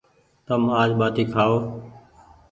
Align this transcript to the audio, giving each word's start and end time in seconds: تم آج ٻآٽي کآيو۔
تم 0.45 0.61
آج 0.81 0.89
ٻآٽي 0.99 1.23
کآيو۔ 1.33 1.57